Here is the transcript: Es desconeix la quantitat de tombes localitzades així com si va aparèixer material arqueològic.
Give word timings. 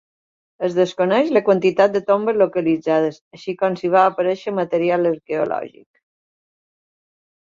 Es 0.67 0.77
desconeix 0.77 1.27
la 1.35 1.43
quantitat 1.49 1.93
de 1.97 2.01
tombes 2.07 2.39
localitzades 2.43 3.19
així 3.39 3.55
com 3.61 3.77
si 3.83 3.93
va 3.97 4.07
aparèixer 4.13 4.55
material 4.61 5.11
arqueològic. 5.11 5.89